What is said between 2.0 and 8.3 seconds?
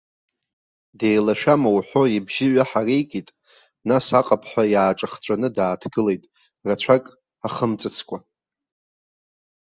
ибжьы ҩаҳареикит, нас аҟыԥҳәа иааҿахҵәаны дааҭгылеит, рацәак ахымҵыцкәа.